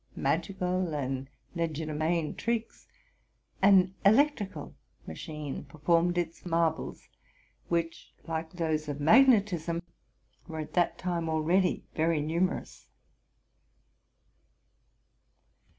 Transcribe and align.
magical 0.15 0.95
and 0.95 1.29
legerdemain 1.55 2.35
tricks, 2.35 2.87
an 3.61 3.93
electrical 4.03 4.73
machine 5.05 5.63
per. 5.65 5.77
formed 5.77 6.17
its 6.17 6.43
marvels, 6.43 7.07
which, 7.69 8.11
like 8.23 8.53
those 8.53 8.89
of 8.89 8.99
magnetism, 8.99 9.79
were 10.47 10.57
at 10.57 10.73
that 10.73 10.97
time 10.97 11.29
already 11.29 11.85
very 11.93 12.19
numerous. 12.19 12.87